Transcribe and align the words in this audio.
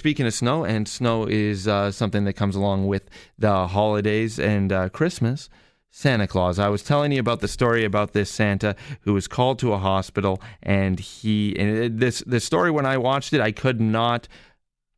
Speaking 0.00 0.24
of 0.24 0.32
snow, 0.32 0.64
and 0.64 0.88
snow 0.88 1.26
is 1.26 1.68
uh, 1.68 1.92
something 1.92 2.24
that 2.24 2.32
comes 2.32 2.56
along 2.56 2.86
with 2.86 3.10
the 3.38 3.66
holidays 3.66 4.38
and 4.38 4.72
uh, 4.72 4.88
Christmas. 4.88 5.50
Santa 5.90 6.26
Claus. 6.26 6.58
I 6.58 6.68
was 6.68 6.82
telling 6.82 7.12
you 7.12 7.20
about 7.20 7.40
the 7.40 7.48
story 7.48 7.84
about 7.84 8.14
this 8.14 8.30
Santa 8.30 8.74
who 9.02 9.12
was 9.12 9.28
called 9.28 9.58
to 9.58 9.74
a 9.74 9.78
hospital, 9.78 10.40
and 10.62 10.98
he 10.98 11.54
and 11.58 12.00
this 12.00 12.20
this 12.26 12.46
story. 12.46 12.70
When 12.70 12.86
I 12.86 12.96
watched 12.96 13.34
it, 13.34 13.42
I 13.42 13.52
could 13.52 13.78
not 13.78 14.26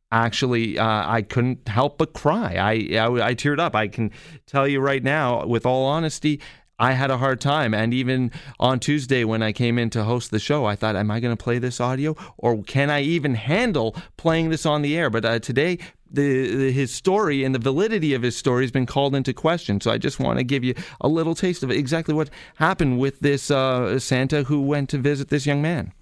actually 0.09 0.79
uh, 0.79 0.85
I 1.05 1.21
couldn't 1.21 1.67
help 1.67 1.97
but 1.97 2.13
cry. 2.13 2.55
I, 2.55 2.97
I 2.97 3.27
I 3.27 3.35
teared 3.35 3.59
up. 3.59 3.75
I 3.75 3.89
can 3.89 4.09
tell 4.45 4.69
you 4.69 4.79
right 4.79 5.03
now, 5.03 5.45
with 5.45 5.65
all 5.65 5.85
honesty, 5.85 6.39
I 6.83 6.91
had 6.91 7.11
a 7.11 7.17
hard 7.17 7.39
time. 7.39 7.73
And 7.73 7.93
even 7.93 8.29
on 8.59 8.77
Tuesday, 8.81 9.23
when 9.23 9.41
I 9.41 9.53
came 9.53 9.79
in 9.79 9.89
to 9.91 10.03
host 10.03 10.31
the 10.31 10.39
show, 10.39 10.65
I 10.65 10.75
thought, 10.75 10.97
am 10.97 11.11
I 11.11 11.21
going 11.21 11.35
to 11.35 11.41
play 11.41 11.57
this 11.57 11.79
audio 11.79 12.13
or 12.37 12.61
can 12.61 12.89
I 12.89 13.01
even 13.03 13.35
handle 13.35 13.95
playing 14.17 14.49
this 14.49 14.65
on 14.65 14.81
the 14.81 14.97
air? 14.97 15.09
But 15.09 15.23
uh, 15.23 15.39
today, 15.39 15.79
the, 16.11 16.53
the, 16.53 16.71
his 16.73 16.93
story 16.93 17.45
and 17.45 17.55
the 17.55 17.59
validity 17.59 18.13
of 18.13 18.21
his 18.21 18.35
story 18.35 18.65
has 18.65 18.71
been 18.71 18.85
called 18.85 19.15
into 19.15 19.33
question. 19.33 19.79
So 19.79 19.91
I 19.91 19.97
just 19.97 20.19
want 20.19 20.39
to 20.39 20.43
give 20.43 20.65
you 20.65 20.75
a 20.99 21.07
little 21.07 21.35
taste 21.35 21.63
of 21.63 21.71
exactly 21.71 22.13
what 22.13 22.29
happened 22.55 22.99
with 22.99 23.17
this 23.21 23.49
uh, 23.49 23.97
Santa 23.97 24.43
who 24.43 24.61
went 24.61 24.89
to 24.89 24.97
visit 24.97 25.29
this 25.29 25.45
young 25.45 25.61
man. 25.61 25.93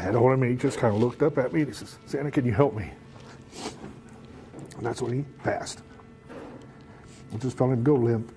Had 0.00 0.14
hold 0.14 0.34
of 0.34 0.38
me. 0.38 0.50
He 0.50 0.56
just 0.56 0.78
kind 0.78 0.94
of 0.94 1.00
looked 1.00 1.22
up 1.22 1.38
at 1.38 1.54
me 1.54 1.60
and 1.60 1.70
he 1.70 1.74
says, 1.74 1.98
Santa, 2.04 2.30
can 2.30 2.44
you 2.44 2.52
help 2.52 2.74
me? 2.74 2.90
And 4.76 4.84
that's 4.84 5.00
when 5.00 5.14
he 5.14 5.22
passed. 5.42 5.80
I 7.32 7.38
just 7.38 7.56
felt 7.56 7.72
him 7.72 7.82
go 7.82 7.94
limp. 7.94 8.34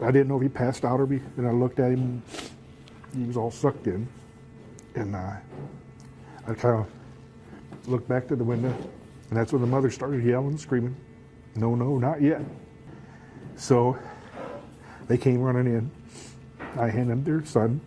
I 0.00 0.10
didn't 0.10 0.28
know 0.28 0.36
if 0.36 0.42
he 0.42 0.48
passed 0.48 0.84
out 0.84 1.00
or 1.00 1.06
be. 1.06 1.18
Then 1.36 1.46
I 1.46 1.52
looked 1.52 1.78
at 1.80 1.90
him. 1.92 2.22
He 3.14 3.24
was 3.24 3.36
all 3.36 3.50
sucked 3.50 3.86
in, 3.86 4.06
and 4.94 5.16
uh, 5.16 5.32
I 6.46 6.54
kind 6.54 6.80
of 6.80 7.88
looked 7.88 8.08
back 8.08 8.28
to 8.28 8.36
the 8.36 8.44
window, 8.44 8.74
and 9.30 9.38
that's 9.38 9.52
when 9.52 9.62
the 9.62 9.68
mother 9.68 9.90
started 9.90 10.22
yelling, 10.24 10.58
screaming, 10.58 10.96
"No, 11.54 11.74
no, 11.74 11.98
not 11.98 12.20
yet!" 12.20 12.42
So 13.56 13.98
they 15.08 15.16
came 15.16 15.40
running 15.40 15.66
in. 15.66 15.90
I 16.78 16.90
handed 16.90 17.24
their 17.24 17.44
son. 17.44 17.80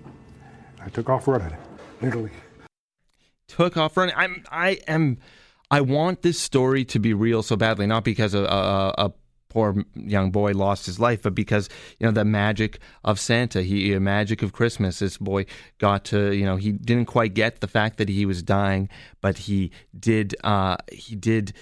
I 0.83 0.89
took 0.89 1.09
off 1.09 1.27
running, 1.27 1.55
literally. 2.01 2.31
Took 3.47 3.77
off 3.77 3.97
running. 3.97 4.15
I'm. 4.17 4.43
I 4.51 4.79
am. 4.87 5.17
I 5.69 5.81
want 5.81 6.23
this 6.23 6.39
story 6.39 6.83
to 6.85 6.99
be 6.99 7.13
real 7.13 7.43
so 7.43 7.55
badly, 7.55 7.85
not 7.85 8.03
because 8.03 8.33
a, 8.33 8.43
a, 8.43 8.93
a 8.97 9.13
poor 9.49 9.83
young 9.95 10.31
boy 10.31 10.51
lost 10.53 10.85
his 10.85 10.99
life, 10.99 11.21
but 11.23 11.35
because 11.35 11.69
you 11.99 12.05
know 12.05 12.11
the 12.11 12.25
magic 12.25 12.79
of 13.03 13.19
Santa, 13.19 13.61
he 13.61 13.93
the 13.93 13.99
magic 13.99 14.41
of 14.41 14.53
Christmas. 14.53 14.99
This 14.99 15.17
boy 15.17 15.45
got 15.79 16.05
to 16.05 16.33
you 16.33 16.45
know 16.45 16.55
he 16.55 16.71
didn't 16.71 17.05
quite 17.05 17.33
get 17.33 17.59
the 17.59 17.67
fact 17.67 17.97
that 17.97 18.09
he 18.09 18.25
was 18.25 18.41
dying, 18.41 18.89
but 19.21 19.37
he 19.37 19.71
did 19.99 20.35
uh, 20.43 20.77
he 20.91 21.15
did 21.15 21.53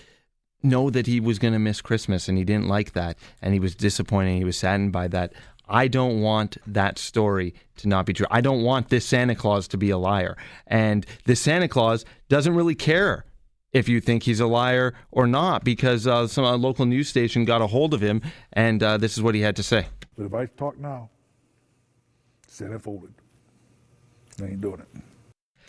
know 0.64 0.90
that 0.90 1.08
he 1.08 1.20
was 1.20 1.40
going 1.40 1.54
to 1.54 1.60
miss 1.60 1.82
Christmas, 1.82 2.28
and 2.28 2.38
he 2.38 2.44
didn't 2.44 2.68
like 2.68 2.94
that, 2.94 3.18
and 3.42 3.54
he 3.54 3.60
was 3.60 3.76
disappointed. 3.76 4.38
He 4.38 4.44
was 4.44 4.58
saddened 4.58 4.92
by 4.92 5.08
that. 5.10 5.34
I 5.70 5.88
don't 5.88 6.22
want 6.22 6.58
that 6.66 6.98
story 6.98 7.54
to 7.78 7.88
not 7.88 8.06
be 8.06 8.14
true. 8.14 8.28
I 8.32 8.42
don't 8.42 8.64
want 8.64 8.90
this 8.90 9.06
Santa 9.06 9.36
Claus 9.36 9.68
to 9.70 9.78
be 9.78 9.90
a 9.90 9.98
liar. 9.98 10.38
And 10.66 11.06
this 11.26 11.42
Santa 11.42 11.68
Claus 11.68 12.06
doesn't 12.30 12.56
really 12.56 12.76
care 12.76 13.26
if 13.74 13.90
you 13.90 14.00
think 14.00 14.24
he's 14.24 14.40
a 14.40 14.48
liar 14.48 14.94
or 15.12 15.28
not, 15.28 15.64
because 15.64 16.08
uh, 16.08 16.28
some 16.28 16.46
uh, 16.46 16.58
local 16.58 16.86
news 16.86 17.10
station 17.10 17.46
got 17.46 17.62
a 17.62 17.68
hold 17.68 17.94
of 17.94 18.02
him, 18.02 18.22
and 18.54 18.82
uh, 18.82 18.98
this 18.98 19.18
is 19.18 19.24
what 19.24 19.36
he 19.36 19.42
had 19.42 19.56
to 19.58 19.64
say. 19.64 19.88
But 20.18 20.26
if 20.26 20.34
I 20.34 20.46
talk 20.46 20.78
now, 20.78 21.10
Santa 22.48 22.80
folded. 22.80 23.14
I 24.42 24.46
ain't 24.46 24.62
doing 24.62 24.80
it. 24.80 25.02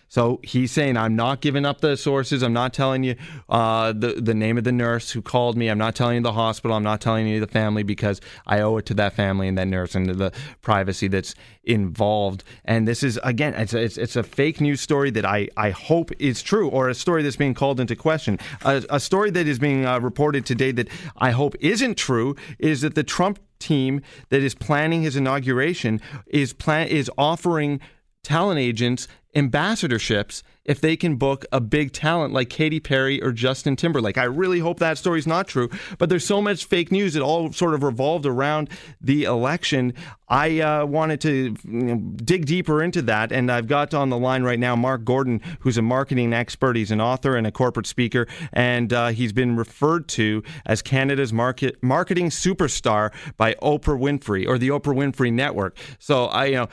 So 0.08 0.40
he's 0.42 0.72
saying, 0.72 0.96
I'm 0.96 1.16
not 1.16 1.40
giving 1.40 1.66
up 1.66 1.80
the 1.80 1.96
sources. 1.96 2.42
I'm 2.42 2.52
not 2.52 2.72
telling 2.72 3.04
you 3.04 3.14
uh, 3.48 3.92
the, 3.92 4.14
the 4.20 4.34
name 4.34 4.56
of 4.56 4.64
the 4.64 4.72
nurse 4.72 5.10
who 5.10 5.20
called 5.20 5.56
me. 5.56 5.68
I'm 5.68 5.78
not 5.78 5.94
telling 5.94 6.16
you 6.16 6.22
the 6.22 6.32
hospital. 6.32 6.76
I'm 6.76 6.82
not 6.82 7.00
telling 7.00 7.26
you 7.26 7.40
the 7.40 7.46
family 7.46 7.82
because 7.82 8.20
I 8.46 8.60
owe 8.60 8.78
it 8.78 8.86
to 8.86 8.94
that 8.94 9.12
family 9.12 9.48
and 9.48 9.58
that 9.58 9.68
nurse 9.68 9.94
and 9.94 10.08
the 10.08 10.32
privacy 10.62 11.08
that's 11.08 11.34
involved. 11.64 12.42
And 12.64 12.88
this 12.88 13.02
is, 13.02 13.18
again, 13.22 13.52
it's 13.54 13.74
a, 13.74 13.82
it's, 13.82 13.98
it's 13.98 14.16
a 14.16 14.22
fake 14.22 14.60
news 14.60 14.80
story 14.80 15.10
that 15.10 15.26
I, 15.26 15.48
I 15.56 15.70
hope 15.70 16.10
is 16.18 16.42
true 16.42 16.70
or 16.70 16.88
a 16.88 16.94
story 16.94 17.22
that's 17.22 17.36
being 17.36 17.54
called 17.54 17.78
into 17.78 17.94
question. 17.94 18.38
A, 18.64 18.82
a 18.88 19.00
story 19.00 19.30
that 19.32 19.46
is 19.46 19.58
being 19.58 19.84
uh, 19.84 20.00
reported 20.00 20.46
today 20.46 20.72
that 20.72 20.88
I 21.18 21.32
hope 21.32 21.54
isn't 21.60 21.96
true 21.96 22.34
is 22.58 22.80
that 22.80 22.94
the 22.94 23.04
Trump 23.04 23.38
team 23.58 24.00
that 24.30 24.40
is 24.40 24.54
planning 24.54 25.02
his 25.02 25.16
inauguration 25.16 26.00
is 26.28 26.52
plan 26.52 26.88
is 26.88 27.10
offering 27.18 27.80
talent 28.22 28.58
agents 28.58 29.08
ambassadorships 29.38 30.42
if 30.64 30.80
they 30.82 30.96
can 30.96 31.16
book 31.16 31.46
a 31.50 31.60
big 31.60 31.92
talent 31.92 32.34
like 32.34 32.50
Katy 32.50 32.80
Perry 32.80 33.22
or 33.22 33.32
Justin 33.32 33.74
Timberlake. 33.74 34.18
I 34.18 34.24
really 34.24 34.58
hope 34.58 34.78
that 34.80 34.98
story's 34.98 35.26
not 35.26 35.48
true, 35.48 35.70
but 35.96 36.10
there's 36.10 36.26
so 36.26 36.42
much 36.42 36.66
fake 36.66 36.92
news. 36.92 37.16
It 37.16 37.22
all 37.22 37.50
sort 37.52 37.72
of 37.72 37.82
revolved 37.82 38.26
around 38.26 38.68
the 39.00 39.24
election. 39.24 39.94
I 40.28 40.60
uh, 40.60 40.84
wanted 40.84 41.22
to 41.22 41.56
you 41.64 41.72
know, 41.72 41.96
dig 42.16 42.44
deeper 42.44 42.82
into 42.82 43.00
that, 43.02 43.32
and 43.32 43.50
I've 43.50 43.66
got 43.66 43.94
on 43.94 44.10
the 44.10 44.18
line 44.18 44.42
right 44.42 44.58
now 44.58 44.76
Mark 44.76 45.04
Gordon, 45.04 45.40
who's 45.60 45.78
a 45.78 45.82
marketing 45.82 46.34
expert. 46.34 46.76
He's 46.76 46.90
an 46.90 47.00
author 47.00 47.34
and 47.34 47.46
a 47.46 47.52
corporate 47.52 47.86
speaker, 47.86 48.26
and 48.52 48.92
uh, 48.92 49.08
he's 49.08 49.32
been 49.32 49.56
referred 49.56 50.06
to 50.08 50.42
as 50.66 50.82
Canada's 50.82 51.32
market 51.32 51.82
marketing 51.82 52.28
superstar 52.28 53.10
by 53.38 53.54
Oprah 53.62 53.98
Winfrey 53.98 54.46
or 54.46 54.58
the 54.58 54.68
Oprah 54.68 54.94
Winfrey 54.94 55.32
Network. 55.32 55.78
So 55.98 56.26
I, 56.26 56.44
you 56.46 56.56
know 56.56 56.68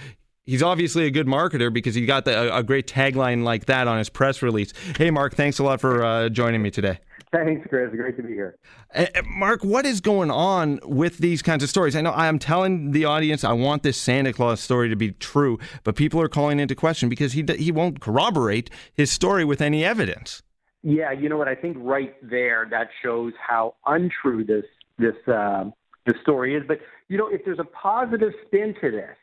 he's 0.45 0.63
obviously 0.63 1.06
a 1.06 1.11
good 1.11 1.28
marketer 1.28 1.72
because 1.72 1.95
he 1.95 2.06
got 2.06 2.25
the, 2.25 2.53
a, 2.53 2.59
a, 2.59 2.63
great 2.63 2.88
tagline 2.88 3.44
like 3.44 3.66
that 3.66 3.88
on 3.88 3.97
his 3.97 4.09
press 4.09 4.41
release. 4.41 4.73
Hey, 4.97 5.11
Mark, 5.11 5.35
thanks 5.35 5.59
a 5.59 5.63
lot 5.63 5.81
for 5.81 6.03
uh, 6.03 6.29
joining 6.29 6.61
me 6.61 6.72
today. 6.72 7.00
Thanks, 7.31 7.67
Chris. 7.67 7.91
Great 7.91 8.16
to 8.17 8.23
be 8.23 8.33
here. 8.33 8.57
Uh, 8.94 9.07
Mark, 9.25 9.63
what 9.63 9.85
is 9.85 10.00
going 10.00 10.31
on 10.31 10.79
with 10.83 11.17
these 11.17 11.41
kinds 11.41 11.63
of 11.63 11.69
stories? 11.69 11.95
I 11.95 12.01
know 12.01 12.13
I'm 12.13 12.39
telling 12.39 12.91
the 12.91 13.06
audience 13.06 13.44
I 13.44 13.51
want 13.51 13.83
this 13.83 13.97
Santa 13.97 14.31
Claus 14.31 14.61
story 14.61 14.89
to 14.89 14.95
be 14.95 15.11
true, 15.11 15.59
but 15.83 15.95
people 15.95 16.22
are 16.22 16.29
calling 16.29 16.59
into 16.59 16.75
question 16.75 17.09
because 17.09 17.33
he 17.33 17.44
he 17.57 17.72
won't 17.72 18.00
corroborate 18.00 18.69
his 18.94 19.12
story 19.12 19.44
with 19.44 19.59
any 19.59 19.83
evidence. 19.83 20.44
Yeah, 20.81 21.12
you 21.12 21.27
know 21.27 21.38
what? 21.38 21.47
I 21.47 21.56
think 21.56 21.77
right 21.79 22.16
there 22.22 22.67
that 22.69 22.89
shows 23.03 23.33
how 23.45 23.75
untrue 23.85 24.45
this 24.45 24.66
this 24.97 25.16
uh, 25.27 25.66
this 26.06 26.16
story 26.22 26.56
is. 26.56 26.63
But 26.66 26.79
you 27.09 27.17
know, 27.17 27.27
if 27.27 27.44
there's 27.44 27.59
a 27.59 27.66
positive 27.66 28.31
spin 28.45 28.75
to 28.81 28.91
this, 28.91 29.17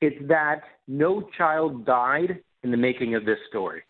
it's 0.00 0.16
that 0.28 0.62
no 0.86 1.28
child 1.36 1.84
died 1.84 2.40
in 2.62 2.70
the 2.70 2.76
making 2.76 3.14
of 3.14 3.24
this 3.24 3.38
story. 3.48 3.82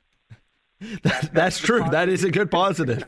that's, 1.03 1.28
that's 1.28 1.59
true. 1.59 1.84
That 1.91 2.09
is 2.09 2.25
a 2.25 2.31
good 2.31 2.50
positive. 2.50 3.05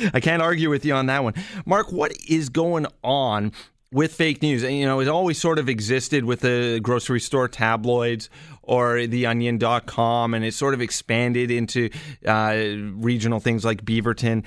I 0.12 0.20
can't 0.20 0.42
argue 0.42 0.70
with 0.70 0.84
you 0.84 0.94
on 0.94 1.06
that 1.06 1.24
one. 1.24 1.34
Mark, 1.64 1.92
what 1.92 2.12
is 2.28 2.48
going 2.48 2.86
on 3.02 3.52
with 3.90 4.12
fake 4.14 4.42
news? 4.42 4.62
You 4.62 4.84
know, 4.84 5.00
it 5.00 5.08
always 5.08 5.38
sort 5.38 5.58
of 5.58 5.68
existed 5.68 6.24
with 6.24 6.40
the 6.40 6.80
grocery 6.82 7.20
store 7.20 7.48
tabloids 7.48 8.28
or 8.62 9.06
the 9.06 9.26
onion.com, 9.26 10.34
and 10.34 10.44
it 10.44 10.52
sort 10.52 10.74
of 10.74 10.82
expanded 10.82 11.50
into 11.50 11.88
uh, 12.26 12.74
regional 12.96 13.40
things 13.40 13.64
like 13.64 13.84
Beaverton. 13.84 14.44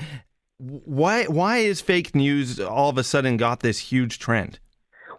Why, 0.59 1.25
why 1.25 1.57
is 1.57 1.81
fake 1.81 2.13
news 2.13 2.59
all 2.59 2.89
of 2.89 2.99
a 2.99 3.03
sudden 3.03 3.37
got 3.37 3.61
this 3.61 3.79
huge 3.79 4.19
trend? 4.19 4.59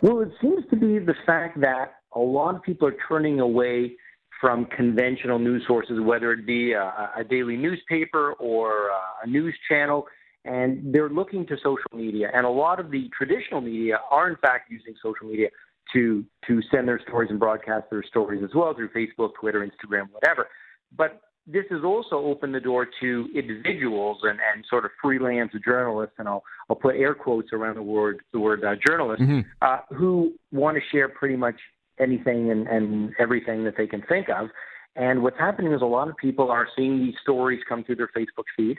Well, 0.03 0.21
it 0.21 0.31
seems 0.41 0.65
to 0.71 0.77
be 0.77 1.01
the 1.01 1.15
fact 1.27 1.61
that 1.61 1.95
a 2.15 2.21
lot 2.21 2.55
of 2.55 2.63
people 2.63 2.89
are 2.89 2.97
turning 3.09 3.41
away 3.41 3.93
from 4.41 4.67
conventional 4.67 5.39
news 5.39 5.63
sources, 5.67 6.01
whether 6.01 6.33
it 6.33 6.45
be 6.47 6.73
a, 6.73 7.11
a 7.17 7.25
daily 7.25 7.57
newspaper 7.57 8.33
or 8.35 8.91
a 9.23 9.27
news 9.27 9.55
channel, 9.69 10.07
and 10.45 10.93
they're 10.93 11.09
looking 11.09 11.47
to 11.47 11.57
social 11.59 11.91
media. 11.95 12.29
And 12.35 12.45
a 12.45 12.51
lot 12.51 12.81
of 12.81 12.91
the 12.91 13.09
traditional 13.17 13.61
media 13.61 14.01
are, 14.11 14.29
in 14.29 14.37
fact, 14.37 14.71
using 14.71 14.95
social 15.01 15.29
media 15.29 15.49
to 15.93 16.25
to 16.47 16.61
send 16.73 16.89
their 16.89 17.01
stories 17.07 17.31
and 17.31 17.39
broadcast 17.39 17.85
their 17.91 18.03
stories 18.03 18.43
as 18.43 18.51
well 18.55 18.75
through 18.75 18.89
Facebook, 18.91 19.31
Twitter, 19.41 19.61
Instagram, 19.67 20.09
whatever. 20.11 20.49
But 20.97 21.21
this 21.47 21.65
has 21.71 21.83
also 21.85 22.17
opened 22.17 22.55
the 22.55 22.61
door 22.61 22.87
to 23.01 23.29
individuals 23.35 24.19
and, 24.23 24.39
and 24.55 24.65
sort 24.69 24.85
of 24.85 24.93
freelance 25.03 25.53
journalists, 25.65 26.15
and 26.19 26.29
I'll, 26.29 26.45
I'll 26.71 26.77
put 26.77 26.97
air 26.97 27.15
quotes 27.15 27.53
around 27.53 27.77
the 27.77 27.83
word 27.83 28.21
the 28.33 28.39
word 28.39 28.65
uh, 28.65 28.75
journalist, 28.85 29.23
mm-hmm. 29.23 29.41
uh, 29.61 29.79
who 29.97 30.33
want 30.53 30.77
to 30.77 30.83
share 30.91 31.09
pretty 31.09 31.37
much 31.37 31.57
anything 31.99 32.51
and, 32.51 32.67
and 32.69 33.15
everything 33.19 33.65
that 33.65 33.77
they 33.77 33.87
can 33.87 34.03
think 34.03 34.29
of. 34.29 34.49
And 34.97 35.23
what's 35.23 35.39
happening 35.39 35.73
is 35.73 35.83
a 35.83 35.87
lot 35.87 36.09
of 36.09 36.17
people 36.17 36.51
are 36.51 36.69
seeing 36.77 36.99
these 36.99 37.15
stories 37.23 37.61
come 37.69 37.83
through 37.85 37.97
their 37.97 38.11
Facebook 38.15 38.45
feed 38.57 38.79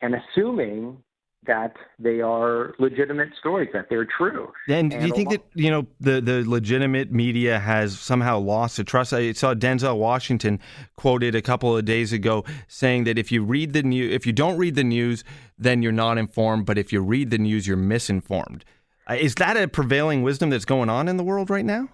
and 0.00 0.14
assuming 0.14 0.98
that 1.44 1.74
they 1.98 2.20
are 2.20 2.74
legitimate 2.78 3.30
stories, 3.38 3.68
that 3.72 3.86
they're 3.90 4.06
true. 4.06 4.52
And, 4.68 4.92
and 4.92 5.02
do 5.02 5.08
you 5.08 5.14
think 5.14 5.30
lot- 5.30 5.52
that 5.52 5.60
you 5.60 5.70
know 5.70 5.86
the 6.00 6.20
the 6.20 6.44
legitimate 6.48 7.10
media 7.10 7.58
has 7.58 7.98
somehow 7.98 8.38
lost 8.38 8.76
the 8.76 8.84
trust? 8.84 9.12
I 9.12 9.32
saw 9.32 9.54
Denzel 9.54 9.98
Washington 9.98 10.60
quoted 10.96 11.34
a 11.34 11.42
couple 11.42 11.76
of 11.76 11.84
days 11.84 12.12
ago 12.12 12.44
saying 12.68 13.04
that 13.04 13.18
if 13.18 13.32
you 13.32 13.42
read 13.42 13.72
the 13.72 13.82
news, 13.82 14.14
if 14.14 14.24
you 14.24 14.32
don't 14.32 14.56
read 14.56 14.76
the 14.76 14.84
news, 14.84 15.24
then 15.58 15.82
you're 15.82 15.90
not 15.90 16.16
informed. 16.16 16.66
But 16.66 16.78
if 16.78 16.92
you 16.92 17.00
read 17.00 17.30
the 17.30 17.38
news, 17.38 17.66
you're 17.66 17.76
misinformed. 17.76 18.64
Uh, 19.10 19.14
is 19.14 19.34
that 19.36 19.56
a 19.56 19.66
prevailing 19.66 20.22
wisdom 20.22 20.50
that's 20.50 20.64
going 20.64 20.88
on 20.88 21.08
in 21.08 21.16
the 21.16 21.24
world 21.24 21.50
right 21.50 21.64
now? 21.64 21.88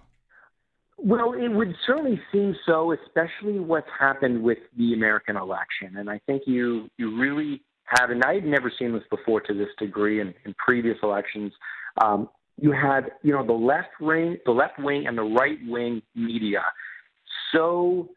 Well, 0.98 1.32
it 1.32 1.48
would 1.48 1.74
certainly 1.86 2.20
seem 2.32 2.56
so, 2.66 2.92
especially 2.92 3.60
what's 3.60 3.88
happened 3.98 4.42
with 4.42 4.58
the 4.76 4.94
American 4.94 5.36
election. 5.36 5.96
And 5.96 6.10
I 6.10 6.20
think 6.26 6.42
you 6.46 6.90
you 6.98 7.16
really 7.16 7.62
had, 7.84 8.10
and 8.10 8.22
I 8.24 8.34
had 8.34 8.44
never 8.44 8.70
seen 8.76 8.92
this 8.92 9.04
before 9.08 9.40
to 9.42 9.54
this 9.54 9.68
degree 9.78 10.20
in, 10.20 10.34
in 10.44 10.54
previous 10.54 10.98
elections. 11.02 11.52
Um, 12.02 12.28
you 12.60 12.72
had, 12.72 13.12
you 13.22 13.32
know, 13.32 13.46
the 13.46 13.52
left 13.52 14.00
wing, 14.00 14.36
the 14.44 14.50
left 14.50 14.78
wing, 14.78 15.06
and 15.06 15.16
the 15.16 15.22
right 15.22 15.58
wing 15.66 16.02
media 16.16 16.64
so 17.52 18.08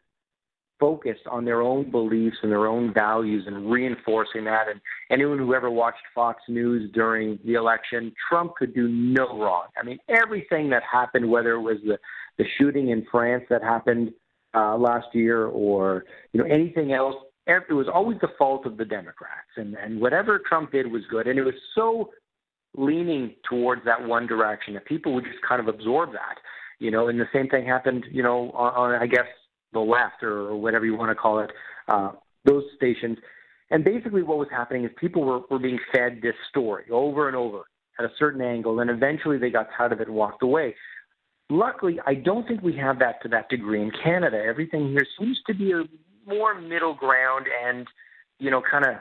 focused 0.80 1.28
on 1.30 1.44
their 1.44 1.62
own 1.62 1.88
beliefs 1.88 2.36
and 2.42 2.50
their 2.50 2.66
own 2.66 2.92
values 2.92 3.44
and 3.46 3.70
reinforcing 3.70 4.44
that. 4.44 4.66
And 4.68 4.80
anyone 5.10 5.38
who 5.38 5.54
ever 5.54 5.70
watched 5.70 6.02
Fox 6.12 6.42
News 6.48 6.90
during 6.92 7.38
the 7.44 7.54
election, 7.54 8.12
Trump 8.28 8.56
could 8.56 8.74
do 8.74 8.88
no 8.88 9.38
wrong. 9.38 9.66
I 9.80 9.84
mean, 9.84 9.98
everything 10.08 10.70
that 10.70 10.82
happened, 10.82 11.30
whether 11.30 11.52
it 11.52 11.60
was 11.60 11.76
the 11.86 11.98
the 12.42 12.48
shooting 12.58 12.90
in 12.90 13.06
France 13.10 13.44
that 13.50 13.62
happened 13.62 14.12
uh, 14.54 14.76
last 14.76 15.06
year, 15.12 15.46
or 15.46 16.04
you 16.32 16.42
know 16.42 16.46
anything 16.46 16.92
else, 16.92 17.14
it 17.46 17.72
was 17.72 17.86
always 17.92 18.18
the 18.20 18.28
fault 18.36 18.66
of 18.66 18.76
the 18.76 18.84
Democrats. 18.84 19.48
And 19.56 19.74
and 19.74 20.00
whatever 20.00 20.40
Trump 20.48 20.72
did 20.72 20.90
was 20.90 21.02
good. 21.10 21.26
And 21.26 21.38
it 21.38 21.44
was 21.44 21.54
so 21.74 22.10
leaning 22.76 23.34
towards 23.48 23.84
that 23.84 24.06
one 24.06 24.26
direction 24.26 24.74
that 24.74 24.84
people 24.86 25.14
would 25.14 25.24
just 25.24 25.42
kind 25.46 25.60
of 25.60 25.68
absorb 25.68 26.12
that. 26.12 26.36
You 26.78 26.90
know, 26.90 27.08
and 27.08 27.20
the 27.20 27.28
same 27.32 27.48
thing 27.48 27.64
happened, 27.64 28.06
you 28.10 28.22
know, 28.22 28.50
on, 28.52 28.94
on 28.94 29.02
I 29.02 29.06
guess 29.06 29.26
the 29.72 29.80
left 29.80 30.22
or 30.22 30.56
whatever 30.56 30.84
you 30.84 30.96
want 30.96 31.10
to 31.10 31.14
call 31.14 31.38
it, 31.40 31.50
uh, 31.88 32.10
those 32.44 32.64
stations. 32.76 33.18
And 33.70 33.84
basically, 33.84 34.22
what 34.22 34.36
was 34.36 34.48
happening 34.50 34.84
is 34.84 34.90
people 34.98 35.22
were, 35.24 35.40
were 35.48 35.60
being 35.60 35.78
fed 35.94 36.18
this 36.22 36.34
story 36.50 36.84
over 36.90 37.28
and 37.28 37.36
over 37.36 37.62
at 37.98 38.04
a 38.04 38.10
certain 38.18 38.42
angle, 38.42 38.80
and 38.80 38.90
eventually 38.90 39.38
they 39.38 39.50
got 39.50 39.68
tired 39.76 39.92
of 39.92 40.00
it 40.00 40.08
and 40.08 40.16
walked 40.16 40.42
away. 40.42 40.74
Luckily, 41.52 42.00
I 42.06 42.14
don't 42.14 42.48
think 42.48 42.62
we 42.62 42.74
have 42.76 42.98
that 43.00 43.22
to 43.22 43.28
that 43.28 43.50
degree 43.50 43.82
in 43.82 43.92
Canada. 44.02 44.42
Everything 44.42 44.88
here 44.88 45.06
seems 45.18 45.38
to 45.46 45.52
be 45.52 45.72
a 45.72 45.84
more 46.26 46.58
middle 46.58 46.94
ground 46.94 47.44
and, 47.66 47.86
you 48.38 48.50
know, 48.50 48.62
kind 48.62 48.86
of 48.86 48.94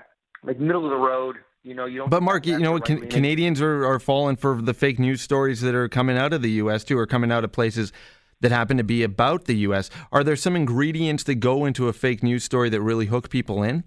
like 0.44 0.59
middle 0.59 0.83
of 0.83 0.89
the 0.89 0.98
road. 0.98 1.38
You 1.63 1.75
know, 1.75 1.86
you 1.86 2.00
don't. 2.00 2.09
But 2.09 2.24
Mark, 2.24 2.45
you 2.45 2.59
know, 2.59 2.74
right 2.74 2.83
can, 2.83 3.07
Canadians 3.07 3.62
are, 3.62 3.86
are 3.86 4.00
falling 4.00 4.36
for 4.36 4.62
the 4.62 4.74
fake 4.74 5.00
news 5.00 5.21
stories 5.21 5.62
that 5.62 5.74
are 5.75 5.88
coming 5.88 6.18
out 6.18 6.33
of 6.33 6.42
the 6.42 6.51
U.S. 6.51 6.83
too, 6.83 6.98
or 6.98 7.07
coming 7.07 7.31
out 7.31 7.45
of 7.45 7.53
places 7.53 7.94
that 8.42 8.51
happen 8.51 8.75
to 8.75 8.83
be 8.83 9.01
about 9.01 9.45
the 9.45 9.56
U.S. 9.57 9.89
Are 10.12 10.24
there 10.24 10.36
some 10.36 10.57
ingredients 10.57 11.24
that 11.24 11.36
go 11.36 11.63
into 11.63 11.88
a 11.88 11.94
fake 11.94 12.21
news 12.21 12.44
story 12.44 12.69
that 12.69 12.81
really 12.81 13.06
hook 13.06 13.30
people 13.30 13.63
in? 13.63 13.86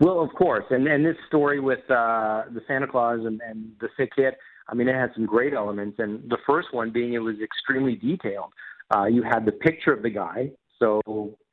Well, 0.00 0.20
of 0.20 0.30
course, 0.34 0.64
and 0.70 0.88
and 0.88 1.06
this 1.06 1.16
story 1.28 1.60
with 1.60 1.88
uh, 1.88 2.42
the 2.52 2.62
Santa 2.66 2.88
Claus 2.88 3.20
and, 3.24 3.40
and 3.46 3.72
the 3.80 3.88
sick 3.96 4.10
kid, 4.16 4.34
I 4.72 4.74
mean, 4.74 4.88
it 4.88 4.94
had 4.94 5.10
some 5.14 5.26
great 5.26 5.52
elements. 5.52 5.98
And 5.98 6.28
the 6.30 6.38
first 6.46 6.68
one 6.72 6.90
being 6.90 7.12
it 7.12 7.18
was 7.18 7.36
extremely 7.44 7.94
detailed. 7.94 8.52
Uh, 8.94 9.04
you 9.04 9.22
had 9.22 9.44
the 9.44 9.52
picture 9.52 9.92
of 9.92 10.02
the 10.02 10.10
guy, 10.10 10.50
so 10.78 11.00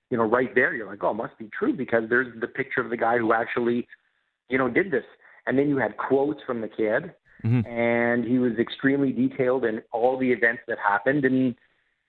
you 0.10 0.18
know, 0.18 0.24
right 0.24 0.54
there, 0.56 0.74
you're 0.74 0.88
like, 0.88 1.04
oh, 1.04 1.12
it 1.12 1.16
must 1.16 1.38
be 1.38 1.50
true 1.57 1.74
because 1.74 2.04
there's 2.10 2.27
the 2.39 2.48
picture 2.48 2.81
of 2.81 2.89
the 2.89 2.98
guy 2.98 3.18
who 3.18 3.33
actually, 3.33 3.88
you 4.50 4.57
know, 4.57 4.68
did 4.68 4.89
this. 4.89 5.04
And 5.45 5.57
then 5.57 5.69
you 5.69 5.77
had 5.77 5.98
quotes 5.98 6.42
from 6.45 6.62
the 6.62 6.68
kid, 6.68 7.13
mm-hmm. 7.44 7.68
and 7.68 8.25
he 8.25 8.39
was 8.39 8.54
extremely 8.60 9.12
detailed 9.12 9.66
in 9.66 9.81
all 9.92 10.18
the 10.18 10.31
events 10.31 10.62
that 10.68 10.77
happened. 10.80 11.25
And 11.25 11.56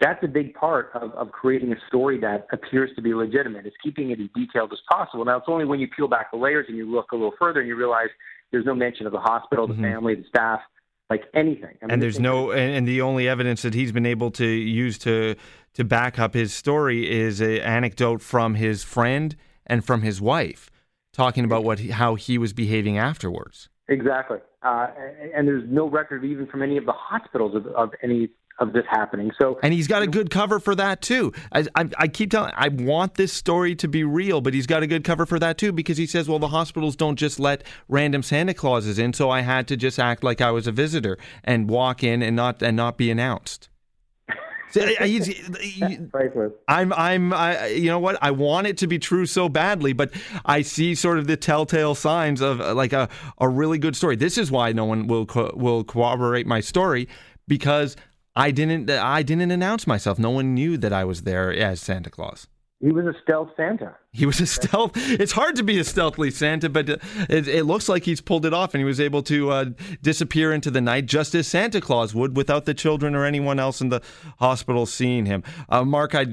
that's 0.00 0.22
a 0.24 0.28
big 0.28 0.54
part 0.54 0.90
of, 0.94 1.12
of 1.12 1.30
creating 1.30 1.72
a 1.72 1.76
story 1.88 2.18
that 2.20 2.46
appears 2.52 2.90
to 2.96 3.02
be 3.02 3.12
legitimate 3.12 3.66
is 3.66 3.72
keeping 3.82 4.10
it 4.10 4.20
as 4.20 4.28
detailed 4.34 4.72
as 4.72 4.78
possible. 4.90 5.24
Now, 5.24 5.36
it's 5.36 5.46
only 5.48 5.66
when 5.66 5.78
you 5.78 5.88
peel 5.88 6.08
back 6.08 6.30
the 6.30 6.38
layers 6.38 6.66
and 6.68 6.76
you 6.76 6.90
look 6.90 7.12
a 7.12 7.16
little 7.16 7.34
further 7.38 7.60
and 7.60 7.68
you 7.68 7.76
realize 7.76 8.08
there's 8.50 8.66
no 8.66 8.74
mention 8.74 9.06
of 9.06 9.12
the 9.12 9.20
hospital, 9.20 9.66
the 9.66 9.74
mm-hmm. 9.74 9.82
family, 9.82 10.14
the 10.14 10.24
staff, 10.28 10.60
like 11.10 11.24
anything. 11.34 11.76
I 11.82 11.86
mean, 11.86 11.90
and 11.90 12.02
there's 12.02 12.20
no, 12.20 12.52
and 12.52 12.86
the 12.86 13.00
only 13.02 13.28
evidence 13.28 13.62
that 13.62 13.74
he's 13.74 13.92
been 13.92 14.06
able 14.06 14.30
to 14.32 14.46
use 14.46 14.96
to 15.00 15.34
to 15.74 15.84
back 15.84 16.18
up 16.18 16.34
his 16.34 16.52
story 16.52 17.10
is 17.10 17.40
an 17.40 17.58
anecdote 17.58 18.22
from 18.22 18.54
his 18.54 18.82
friend 18.82 19.36
and 19.66 19.84
from 19.84 20.02
his 20.02 20.20
wife, 20.20 20.70
talking 21.12 21.44
about 21.44 21.64
what 21.64 21.80
how 21.80 22.14
he 22.14 22.38
was 22.38 22.52
behaving 22.52 22.96
afterwards. 22.96 23.68
Exactly, 23.90 24.38
uh, 24.62 24.86
and 25.34 25.46
there's 25.46 25.68
no 25.68 25.88
record 25.88 26.24
even 26.24 26.46
from 26.46 26.62
any 26.62 26.76
of 26.76 26.86
the 26.86 26.92
hospitals 26.92 27.56
of, 27.56 27.66
of 27.66 27.90
any 28.02 28.30
of 28.60 28.72
this 28.72 28.84
happening. 28.88 29.32
So, 29.40 29.58
and 29.62 29.72
he's 29.72 29.88
got 29.88 30.02
a 30.02 30.06
good 30.06 30.30
cover 30.30 30.60
for 30.60 30.74
that 30.74 31.02
too. 31.02 31.32
I, 31.50 31.66
I, 31.74 31.88
I, 31.98 32.08
keep 32.08 32.30
telling, 32.30 32.52
I 32.54 32.68
want 32.68 33.14
this 33.14 33.32
story 33.32 33.74
to 33.76 33.88
be 33.88 34.04
real, 34.04 34.40
but 34.40 34.54
he's 34.54 34.66
got 34.66 34.82
a 34.82 34.86
good 34.86 35.02
cover 35.02 35.26
for 35.26 35.38
that 35.40 35.58
too 35.58 35.72
because 35.72 35.96
he 35.96 36.06
says, 36.06 36.28
well, 36.28 36.38
the 36.38 36.48
hospitals 36.48 36.94
don't 36.94 37.16
just 37.16 37.40
let 37.40 37.64
random 37.88 38.22
Santa 38.22 38.54
Clauses 38.54 38.98
in, 38.98 39.12
so 39.12 39.30
I 39.30 39.40
had 39.40 39.66
to 39.68 39.76
just 39.76 39.98
act 39.98 40.22
like 40.22 40.40
I 40.40 40.50
was 40.50 40.66
a 40.66 40.72
visitor 40.72 41.18
and 41.42 41.68
walk 41.68 42.04
in 42.04 42.22
and 42.22 42.36
not 42.36 42.62
and 42.62 42.76
not 42.76 42.96
be 42.96 43.10
announced. 43.10 43.69
I'm, 46.68 46.92
I'm, 46.92 47.32
I, 47.32 47.66
you 47.68 47.86
know 47.86 47.98
what? 47.98 48.18
I 48.22 48.30
want 48.30 48.66
it 48.66 48.78
to 48.78 48.86
be 48.86 48.98
true 48.98 49.26
so 49.26 49.48
badly, 49.48 49.92
but 49.92 50.12
I 50.44 50.62
see 50.62 50.94
sort 50.94 51.18
of 51.18 51.26
the 51.26 51.36
telltale 51.36 51.94
signs 51.94 52.40
of 52.40 52.60
uh, 52.60 52.74
like 52.74 52.92
a, 52.92 53.08
a 53.38 53.48
really 53.48 53.78
good 53.78 53.96
story. 53.96 54.16
This 54.16 54.38
is 54.38 54.50
why 54.50 54.72
no 54.72 54.84
one 54.84 55.06
will 55.06 55.26
co- 55.26 55.52
will 55.54 55.84
corroborate 55.84 56.46
my 56.46 56.60
story 56.60 57.08
because 57.48 57.96
I 58.36 58.50
didn't 58.50 58.88
I 58.90 59.22
didn't 59.22 59.50
announce 59.50 59.86
myself. 59.86 60.18
No 60.18 60.30
one 60.30 60.54
knew 60.54 60.76
that 60.78 60.92
I 60.92 61.04
was 61.04 61.22
there 61.22 61.52
as 61.52 61.80
Santa 61.80 62.10
Claus. 62.10 62.46
He 62.80 62.92
was 62.92 63.04
a 63.04 63.12
stealth 63.22 63.50
Santa. 63.58 63.94
He 64.12 64.24
was 64.24 64.40
a 64.40 64.46
stealth. 64.46 64.92
It's 64.96 65.32
hard 65.32 65.56
to 65.56 65.62
be 65.62 65.78
a 65.78 65.84
stealthily 65.84 66.30
Santa, 66.30 66.70
but 66.70 66.88
it, 66.88 67.46
it 67.46 67.64
looks 67.64 67.90
like 67.90 68.04
he's 68.04 68.22
pulled 68.22 68.46
it 68.46 68.54
off, 68.54 68.72
and 68.72 68.80
he 68.80 68.86
was 68.86 68.98
able 68.98 69.22
to 69.24 69.50
uh, 69.50 69.64
disappear 70.02 70.50
into 70.52 70.70
the 70.70 70.80
night 70.80 71.04
just 71.04 71.34
as 71.34 71.46
Santa 71.46 71.82
Claus 71.82 72.14
would, 72.14 72.36
without 72.38 72.64
the 72.64 72.72
children 72.72 73.14
or 73.14 73.26
anyone 73.26 73.60
else 73.60 73.82
in 73.82 73.90
the 73.90 74.00
hospital 74.38 74.86
seeing 74.86 75.26
him. 75.26 75.44
Uh, 75.68 75.84
Mark, 75.84 76.14
I 76.14 76.24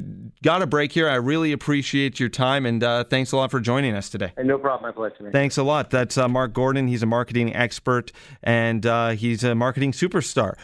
got 0.42 0.62
a 0.62 0.68
break 0.68 0.94
here. 0.94 1.10
I 1.10 1.16
really 1.16 1.52
appreciate 1.52 2.18
your 2.18 2.30
time, 2.30 2.66
and 2.66 2.82
uh, 2.82 3.04
thanks 3.04 3.34
a 3.34 3.38
lot 3.38 3.52
for 3.52 3.60
joining 3.60 3.94
us 3.94 4.10
today. 4.10 4.32
And 4.38 4.48
no 4.48 4.58
problem, 4.58 4.90
my 4.90 4.96
pleasure. 4.96 5.30
Thanks 5.32 5.58
a 5.58 5.64
lot. 5.64 5.90
That's 5.90 6.18
uh, 6.18 6.30
Mark 6.30 6.54
Gordon. 6.54 6.88
He's 6.88 7.04
a 7.04 7.08
marketing 7.08 7.54
expert, 7.54 8.14
and 8.42 8.86
uh, 8.86 9.10
he's 9.10 9.44
a 9.44 9.54
marketing 9.54 9.92
superstar. 9.92 10.56